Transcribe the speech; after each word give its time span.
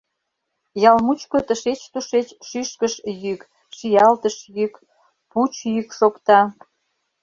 Ял 0.89 0.97
мучко 1.05 1.37
тышеч-тушеч 1.47 2.27
шӱшкыш 2.47 2.93
йӱк, 3.23 3.41
шиялтыш 3.75 4.35
йӱк, 4.57 4.73
пуч 5.31 5.53
йӱк 5.73 5.89
шокта. 5.99 6.39